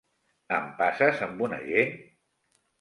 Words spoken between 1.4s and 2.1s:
un agent?